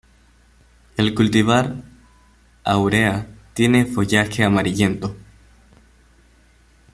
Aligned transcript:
El 0.97 1.13
cultivar 1.13 1.75
"Áurea" 2.63 3.27
tiene 3.53 3.85
follaje 3.85 4.43
amarillento. 4.43 5.15